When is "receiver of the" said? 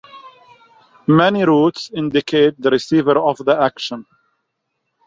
2.71-3.55